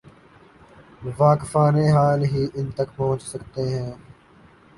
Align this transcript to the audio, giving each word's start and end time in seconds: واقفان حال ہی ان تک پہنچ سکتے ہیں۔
واقفان 1.19 1.75
حال 1.93 2.21
ہی 2.25 2.43
ان 2.53 2.67
تک 2.77 2.87
پہنچ 2.95 3.21
سکتے 3.23 3.63
ہیں۔ 3.69 3.91